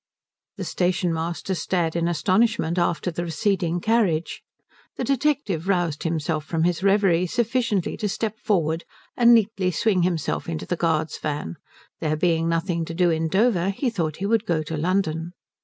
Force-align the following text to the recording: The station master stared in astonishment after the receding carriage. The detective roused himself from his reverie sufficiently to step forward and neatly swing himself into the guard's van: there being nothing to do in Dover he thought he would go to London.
The 0.57 0.63
station 0.63 1.13
master 1.13 1.53
stared 1.53 1.95
in 1.95 2.07
astonishment 2.07 2.79
after 2.79 3.11
the 3.11 3.23
receding 3.23 3.79
carriage. 3.79 4.41
The 4.95 5.03
detective 5.03 5.67
roused 5.67 6.01
himself 6.01 6.43
from 6.43 6.63
his 6.63 6.81
reverie 6.81 7.27
sufficiently 7.27 7.97
to 7.97 8.09
step 8.09 8.39
forward 8.39 8.83
and 9.15 9.31
neatly 9.35 9.69
swing 9.69 10.01
himself 10.01 10.49
into 10.49 10.65
the 10.65 10.75
guard's 10.75 11.19
van: 11.19 11.57
there 11.99 12.17
being 12.17 12.49
nothing 12.49 12.83
to 12.85 12.95
do 12.95 13.11
in 13.11 13.27
Dover 13.27 13.69
he 13.69 13.91
thought 13.91 14.15
he 14.15 14.25
would 14.25 14.47
go 14.47 14.63
to 14.63 14.75
London. 14.75 15.33